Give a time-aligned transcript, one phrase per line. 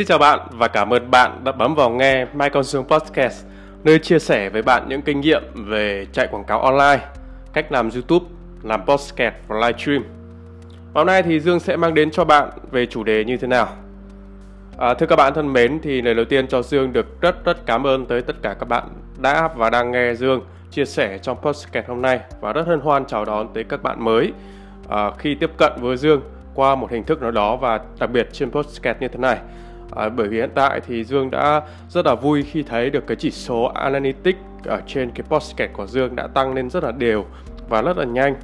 [0.00, 3.46] Xin chào bạn và cảm ơn bạn đã bấm vào nghe My dương Podcast,
[3.84, 7.06] nơi chia sẻ với bạn những kinh nghiệm về chạy quảng cáo online,
[7.52, 8.26] cách làm YouTube,
[8.62, 10.04] làm podcast và livestream.
[10.94, 13.68] Hôm nay thì Dương sẽ mang đến cho bạn về chủ đề như thế nào.
[14.78, 17.66] À, thưa các bạn thân mến, thì lời đầu tiên cho Dương được rất rất
[17.66, 20.40] cảm ơn tới tất cả các bạn đã và đang nghe Dương
[20.70, 24.04] chia sẻ trong podcast hôm nay và rất hân hoan chào đón tới các bạn
[24.04, 24.32] mới
[24.88, 26.20] à, khi tiếp cận với Dương
[26.54, 29.38] qua một hình thức nào đó và đặc biệt trên podcast như thế này.
[29.96, 33.16] À, bởi vì hiện tại thì Dương đã rất là vui khi thấy được cái
[33.16, 37.24] chỉ số Analytics ở trên cái podcast của Dương đã tăng lên rất là đều
[37.68, 38.34] và rất là nhanh.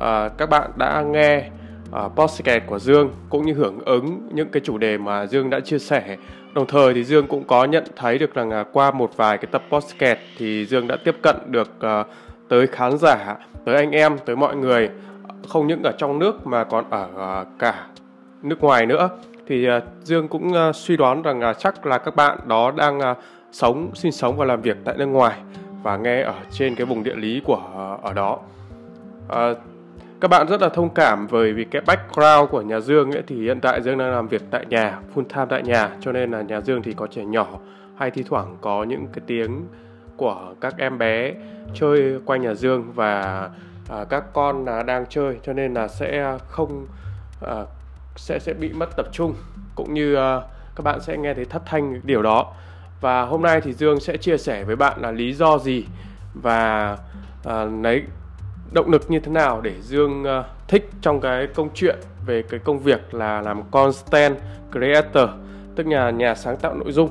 [0.00, 1.44] À, các bạn đã nghe
[1.90, 5.60] uh, podcast của Dương cũng như hưởng ứng những cái chủ đề mà Dương đã
[5.60, 6.16] chia sẻ.
[6.54, 9.46] Đồng thời thì Dương cũng có nhận thấy được rằng uh, qua một vài cái
[9.52, 12.06] tập podcast thì Dương đã tiếp cận được uh,
[12.48, 14.90] tới khán giả, tới anh em, tới mọi người
[15.48, 17.08] không những ở trong nước mà còn ở
[17.42, 17.86] uh, cả
[18.42, 19.08] nước ngoài nữa
[19.46, 23.00] thì à, Dương cũng à, suy đoán rằng à, chắc là các bạn đó đang
[23.52, 25.38] sống sinh sống và làm việc tại nước ngoài
[25.82, 27.60] và nghe ở trên cái vùng địa lý của
[28.02, 28.38] ở đó.
[29.28, 29.54] À,
[30.20, 33.42] các bạn rất là thông cảm bởi vì cái background của nhà Dương ấy thì
[33.42, 36.42] hiện tại Dương đang làm việc tại nhà, full time tại nhà cho nên là
[36.42, 37.48] nhà Dương thì có trẻ nhỏ
[37.96, 39.66] hay thi thoảng có những cái tiếng
[40.16, 41.32] của các em bé
[41.74, 43.50] chơi quanh nhà Dương và
[43.90, 46.86] à, các con là đang chơi cho nên là sẽ không
[47.46, 47.64] à,
[48.16, 49.34] sẽ sẽ bị mất tập trung
[49.74, 50.42] cũng như uh,
[50.76, 52.52] các bạn sẽ nghe thấy thất thanh điều đó.
[53.00, 55.84] Và hôm nay thì Dương sẽ chia sẻ với bạn là lý do gì
[56.34, 56.92] và
[57.48, 58.02] uh, lấy
[58.72, 61.96] động lực như thế nào để Dương uh, thích trong cái công chuyện
[62.26, 64.36] về cái công việc là làm content
[64.72, 65.28] creator
[65.76, 67.10] tức là nhà sáng tạo nội dung.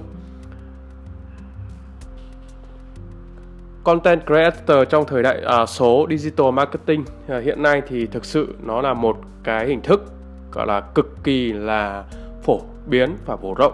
[3.83, 8.55] Content creator trong thời đại uh, số digital marketing uh, hiện nay thì thực sự
[8.63, 10.13] nó là một cái hình thức
[10.51, 12.03] gọi là cực kỳ là
[12.43, 13.73] phổ biến và phổ rộng.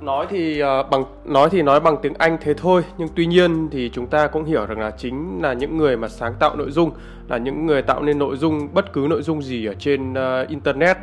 [0.00, 3.68] Nói thì uh, bằng nói thì nói bằng tiếng Anh thế thôi nhưng tuy nhiên
[3.70, 6.70] thì chúng ta cũng hiểu rằng là chính là những người mà sáng tạo nội
[6.70, 6.90] dung
[7.28, 10.48] là những người tạo nên nội dung bất cứ nội dung gì ở trên uh,
[10.48, 10.96] internet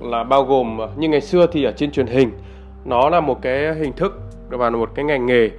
[0.00, 2.30] là bao gồm ờ, như ngày xưa thì ở trên truyền hình.
[2.84, 5.50] Nó là một cái hình thức và một cái ngành nghề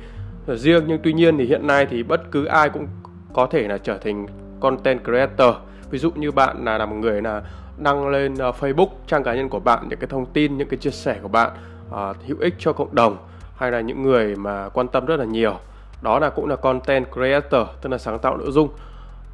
[0.48, 2.88] riêng nhưng tuy nhiên thì hiện nay thì bất cứ ai cũng
[3.34, 4.28] có thể là trở thành
[4.60, 5.56] content creator
[5.94, 7.42] ví dụ như bạn là là một người là
[7.78, 10.78] đăng lên uh, Facebook trang cá nhân của bạn những cái thông tin những cái
[10.78, 11.52] chia sẻ của bạn
[11.90, 13.18] uh, hữu ích cho cộng đồng
[13.56, 15.60] hay là những người mà quan tâm rất là nhiều.
[16.02, 18.70] Đó là cũng là content creator tức là sáng tạo nội dung.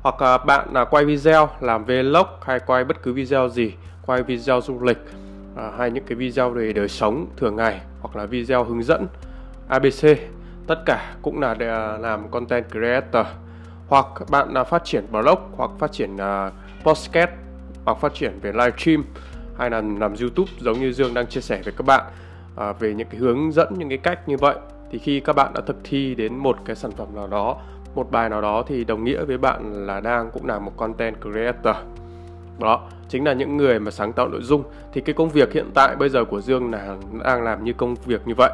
[0.01, 3.73] Hoặc uh, bạn là quay video làm vlog hay quay bất cứ video gì
[4.05, 4.99] quay video du lịch
[5.53, 9.07] uh, hay những cái video về đời sống thường ngày hoặc là video hướng dẫn
[9.67, 10.07] abc
[10.67, 13.25] tất cả cũng là để làm content creator
[13.89, 17.29] hoặc bạn là phát triển blog hoặc phát triển uh, podcast
[17.85, 19.03] hoặc phát triển về livestream
[19.57, 22.03] hay là làm youtube giống như dương đang chia sẻ với các bạn
[22.55, 24.55] à, về những cái hướng dẫn những cái cách như vậy.
[24.91, 27.57] Thì khi các bạn đã thực thi đến một cái sản phẩm nào đó
[27.95, 31.15] một bài nào đó thì đồng nghĩa với bạn là đang cũng là một content
[31.21, 31.75] creator.
[32.59, 34.63] Đó chính là những người mà sáng tạo nội dung.
[34.93, 36.95] Thì cái công việc hiện tại bây giờ của Dương là
[37.25, 38.51] đang làm như công việc như vậy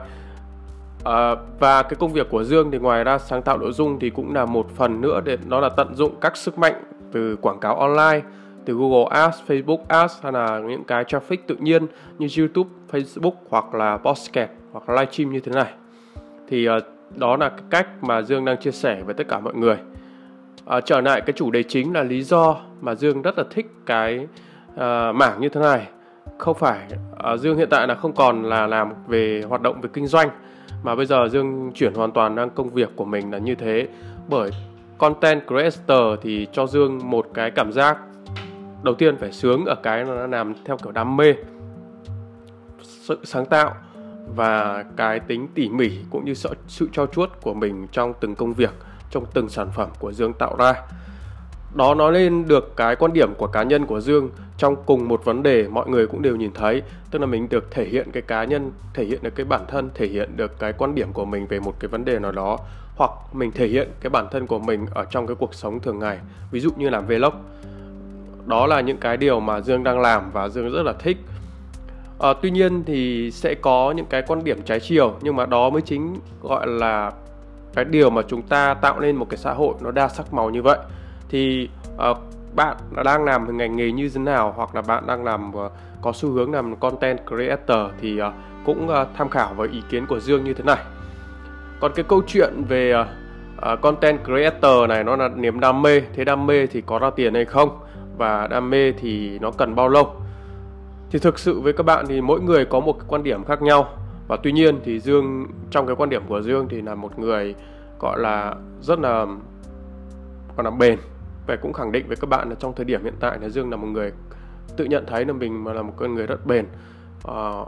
[1.06, 4.10] à, và cái công việc của Dương thì ngoài ra sáng tạo nội dung thì
[4.10, 7.60] cũng là một phần nữa để nó là tận dụng các sức mạnh từ quảng
[7.60, 8.22] cáo online
[8.66, 13.34] từ Google Ads, Facebook Ads hay là những cái traffic tự nhiên như YouTube, Facebook
[13.50, 15.74] hoặc là podcast hoặc livestream như thế này.
[16.48, 16.84] Thì uh,
[17.16, 19.78] đó là cái cách mà Dương đang chia sẻ với tất cả mọi người.
[20.78, 23.66] Uh, trở lại cái chủ đề chính là lý do mà Dương rất là thích
[23.86, 24.28] cái
[24.74, 25.88] uh, mảng như thế này.
[26.38, 26.80] Không phải
[27.34, 30.30] uh, Dương hiện tại là không còn là làm về hoạt động về kinh doanh
[30.86, 33.88] mà bây giờ Dương chuyển hoàn toàn sang công việc của mình là như thế.
[34.28, 34.52] Bởi
[34.98, 37.98] content creator thì cho Dương một cái cảm giác
[38.84, 41.34] đầu tiên phải sướng ở cái nó làm theo kiểu đam mê
[42.82, 43.76] sự sáng tạo
[44.36, 48.36] và cái tính tỉ mỉ cũng như sự, sự cho chuốt của mình trong từng
[48.36, 48.74] công việc
[49.12, 50.74] trong từng sản phẩm của Dương tạo ra
[51.76, 55.26] đó nói lên được cái quan điểm của cá nhân của Dương trong cùng một
[55.26, 56.82] vấn đề mọi người cũng đều nhìn thấy
[57.12, 59.90] tức là mình được thể hiện cái cá nhân thể hiện được cái bản thân
[59.94, 62.58] thể hiện được cái quan điểm của mình về một cái vấn đề nào đó
[62.96, 66.00] hoặc mình thể hiện cái bản thân của mình ở trong cái cuộc sống thường
[66.00, 66.20] ngày
[66.52, 67.34] ví dụ như làm vlog.
[68.46, 71.18] Đó là những cái điều mà Dương đang làm và Dương rất là thích.
[72.20, 75.70] À, tuy nhiên thì sẽ có những cái quan điểm trái chiều nhưng mà đó
[75.70, 77.12] mới chính gọi là
[77.74, 80.50] cái điều mà chúng ta tạo nên một cái xã hội nó đa sắc màu
[80.50, 80.78] như vậy
[81.36, 81.70] thì
[82.12, 82.18] uh,
[82.56, 84.54] bạn đang làm ngành nghề như thế nào?
[84.56, 85.72] Hoặc là bạn đang làm uh,
[86.02, 88.34] có xu hướng làm content creator thì uh,
[88.66, 90.78] cũng uh, tham khảo với ý kiến của Dương như thế này.
[91.80, 93.08] Còn cái câu chuyện về uh,
[93.74, 96.02] uh, content creator này nó là niềm đam mê.
[96.14, 97.80] Thế đam mê thì có ra tiền hay không?
[98.18, 100.16] Và đam mê thì nó cần bao lâu?
[101.12, 103.62] Thì thực sự với các bạn thì mỗi người có một cái quan điểm khác
[103.62, 103.88] nhau.
[104.28, 107.56] Và tuy nhiên thì Dương trong cái quan điểm của Dương thì là một người
[108.00, 109.26] gọi là rất là
[110.56, 111.00] còn là bền
[111.48, 113.72] và cũng khẳng định với các bạn là trong thời điểm hiện tại là Dương
[113.72, 114.12] là một người
[114.78, 116.66] tự nhận thấy là mình mà là một con người rất bền.
[117.28, 117.68] Uh,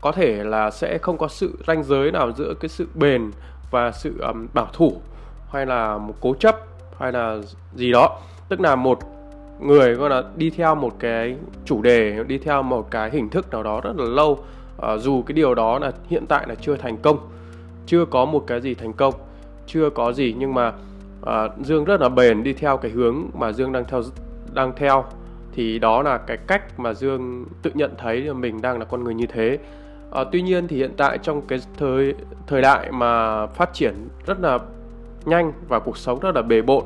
[0.00, 3.30] có thể là sẽ không có sự ranh giới nào giữa cái sự bền
[3.70, 5.00] và sự um, bảo thủ
[5.52, 6.56] hay là một cố chấp
[6.98, 7.38] hay là
[7.74, 8.20] gì đó.
[8.48, 8.98] Tức là một
[9.60, 13.50] người gọi là đi theo một cái chủ đề đi theo một cái hình thức
[13.50, 16.76] nào đó rất là lâu uh, dù cái điều đó là hiện tại là chưa
[16.76, 17.18] thành công
[17.86, 19.14] chưa có một cái gì thành công
[19.66, 20.72] chưa có gì nhưng mà
[21.26, 24.02] à, Dương rất là bền đi theo cái hướng mà Dương đang theo
[24.54, 25.04] đang theo.
[25.52, 29.04] Thì đó là cái cách mà Dương tự nhận thấy là mình đang là con
[29.04, 29.58] người như thế.
[30.12, 32.14] À, tuy nhiên thì hiện tại trong cái thời
[32.46, 33.94] thời đại mà phát triển
[34.26, 34.58] rất là
[35.24, 36.84] nhanh và cuộc sống rất là bề bộn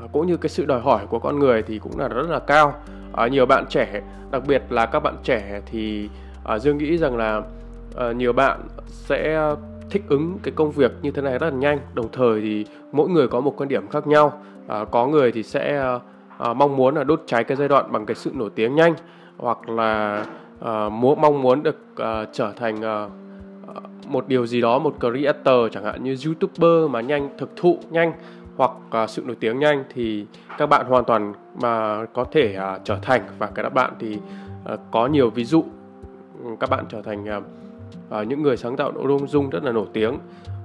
[0.00, 2.38] à, cũng như cái sự đòi hỏi của con người thì cũng là rất là
[2.38, 2.74] cao.
[3.12, 6.08] À, nhiều bạn trẻ đặc biệt là các bạn trẻ thì
[6.44, 7.42] à, Dương nghĩ rằng là
[7.96, 9.50] à, nhiều bạn sẽ
[9.90, 11.78] thích ứng cái công việc như thế này rất là nhanh.
[11.94, 14.32] Đồng thời thì mỗi người có một quan điểm khác nhau.
[14.68, 15.86] À, có người thì sẽ
[16.38, 18.94] à, mong muốn là đốt cháy cái giai đoạn bằng cái sự nổi tiếng nhanh
[19.36, 20.24] hoặc là
[20.60, 23.08] à, muốn mong muốn được à, trở thành à,
[24.06, 28.12] một điều gì đó một creator chẳng hạn như youtuber mà nhanh thực thụ nhanh
[28.56, 30.26] hoặc à, sự nổi tiếng nhanh thì
[30.58, 31.32] các bạn hoàn toàn
[31.62, 33.22] mà có thể à, trở thành.
[33.38, 34.18] Và các bạn thì
[34.64, 35.64] à, có nhiều ví dụ
[36.44, 37.40] ừ, các bạn trở thành à,
[38.10, 40.18] à, những người sáng tạo nội dung rất là nổi tiếng.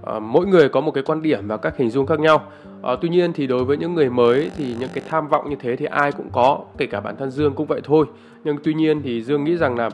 [0.06, 2.44] À, mỗi người có một cái quan điểm và các hình dung khác nhau.
[2.84, 5.56] À, tuy nhiên thì đối với những người mới thì những cái tham vọng như
[5.60, 8.06] thế thì ai cũng có kể cả bản thân dương cũng vậy thôi.
[8.44, 9.90] Nhưng tuy nhiên thì dương nghĩ rằng là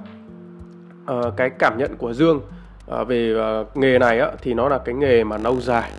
[1.05, 2.41] à, cái cảm nhận của dương
[2.91, 5.91] à, về à, nghề này á, thì nó là cái nghề mà lâu dài.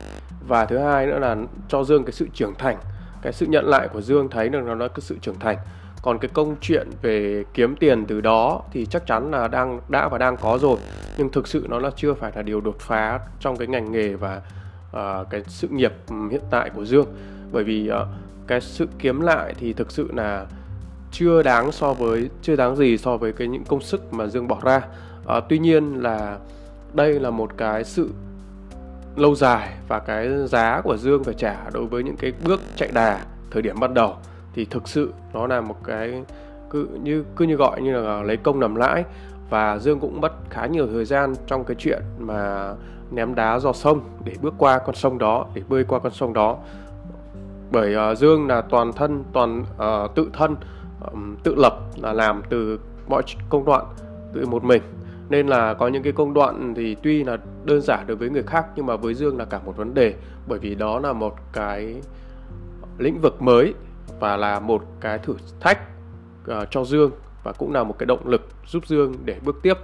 [0.49, 1.37] Và thứ hai nữa là
[1.69, 2.77] cho dương cái sự trưởng thành.
[3.23, 5.57] Cái sự nhận lại của dương thấy được nó là cái sự trưởng thành
[6.03, 10.09] còn cái công chuyện về kiếm tiền từ đó thì chắc chắn là đang đã
[10.09, 10.77] và đang có rồi.
[11.19, 14.15] Nhưng thực sự nó là chưa phải là điều đột phá trong cái ngành nghề
[14.15, 14.43] và
[14.91, 15.93] uh, cái sự nghiệp
[16.31, 17.07] hiện tại của Dương.
[17.53, 18.09] Bởi vì uh,
[18.47, 20.47] cái sự kiếm lại thì thực sự là
[21.13, 24.49] chưa đáng so với chưa đáng gì so với cái những công sức mà Dương
[24.49, 24.83] bỏ ra.
[25.37, 26.39] Uh, tuy nhiên là
[26.95, 28.11] đây là một cái sự
[29.17, 32.89] lâu dài và cái giá của Dương phải trả đối với những cái bước chạy
[32.93, 33.21] đà
[33.51, 34.17] thời điểm ban đầu
[34.57, 36.23] thì thực sự nó là một cái
[36.71, 39.05] cứ như cứ như gọi như là lấy công nằm lãi.
[39.51, 42.73] Và Dương cũng mất khá nhiều thời gian trong cái chuyện mà
[43.11, 46.33] ném đá dò sông để bước qua con sông đó để bơi qua con sông
[46.33, 46.57] đó.
[47.73, 50.57] Bởi uh, Dương là toàn thân toàn uh, tự thân
[51.13, 53.85] um, tự lập là làm từ mọi công đoạn
[54.35, 54.83] tự một mình.
[55.29, 58.43] Nên là có những cái công đoạn thì tuy là đơn giản đối với người
[58.43, 60.15] khác nhưng mà với Dương là cả một vấn đề.
[60.49, 62.03] Bởi vì đó là một cái
[62.99, 63.75] lĩnh vực mới
[64.21, 65.79] và là một cái thử thách
[66.51, 67.11] uh, cho Dương
[67.45, 69.79] và cũng là một cái động lực giúp Dương để bước tiếp.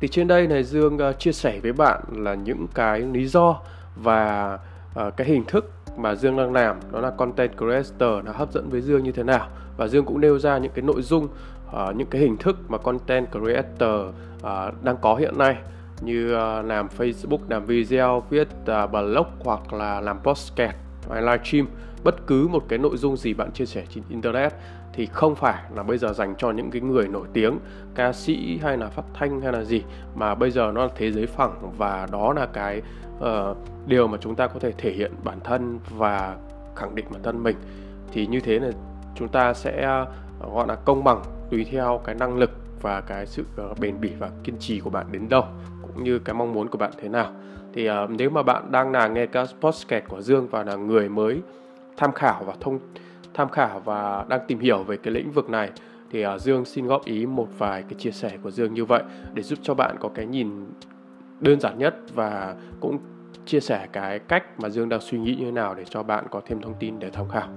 [0.00, 3.60] Thì trên đây này Dương uh, chia sẻ với bạn là những cái lý do
[3.96, 4.58] và
[5.06, 8.68] uh, cái hình thức mà Dương đang làm đó là content creator nó hấp dẫn
[8.70, 11.28] với Dương như thế nào và Dương cũng nêu ra những cái nội dung
[11.68, 14.00] uh, những cái hình thức mà content creator
[14.36, 15.56] uh, đang có hiện nay
[16.00, 20.76] như uh, làm Facebook, làm video, viết uh, blog hoặc là làm podcast
[21.10, 21.66] hay livestream
[22.04, 24.52] bất cứ một cái nội dung gì bạn chia sẻ trên internet
[24.92, 27.58] thì không phải là bây giờ dành cho những cái người nổi tiếng
[27.94, 29.82] ca sĩ hay là phát thanh hay là gì
[30.14, 32.82] mà bây giờ nó là thế giới phẳng và đó là cái
[33.18, 36.36] uh, điều mà chúng ta có thể thể hiện bản thân và
[36.76, 37.56] khẳng định bản thân mình.
[38.12, 38.70] Thì như thế là
[39.14, 42.50] chúng ta sẽ uh, gọi là công bằng tùy theo cái năng lực
[42.82, 45.44] và cái sự uh, bền bỉ và kiên trì của bạn đến đâu
[45.82, 47.32] cũng như cái mong muốn của bạn thế nào.
[47.74, 51.08] Thì uh, nếu mà bạn đang là nghe các podcast của Dương và là người
[51.08, 51.40] mới
[51.96, 52.78] tham khảo và thông
[53.34, 55.70] tham khảo và đang tìm hiểu về cái lĩnh vực này
[56.10, 59.02] thì uh, Dương xin góp ý một vài cái chia sẻ của Dương như vậy
[59.34, 60.66] để giúp cho bạn có cái nhìn
[61.40, 62.98] đơn giản nhất và cũng
[63.46, 66.24] chia sẻ cái cách mà Dương đang suy nghĩ như thế nào để cho bạn
[66.30, 67.48] có thêm thông tin để tham khảo.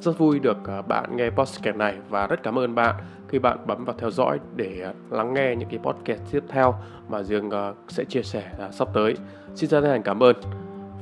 [0.00, 2.94] Rất vui được uh, bạn nghe podcast này và rất cảm ơn bạn
[3.28, 6.74] khi bạn bấm vào theo dõi để uh, lắng nghe những cái podcast tiếp theo
[7.08, 9.14] mà Dương uh, sẽ chia sẻ uh, sắp tới.
[9.54, 10.36] Xin chân thành cảm ơn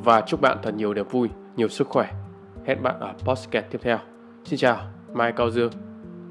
[0.04, 2.21] và chúc bạn thật nhiều niềm vui, nhiều sức khỏe.
[2.64, 3.98] Hẹn bạn ở podcast tiếp theo.
[4.44, 5.72] Xin chào, Mai Cao Dương.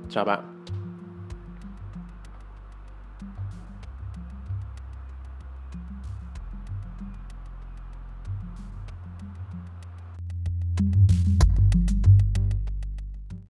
[0.10, 0.51] Chào bạn.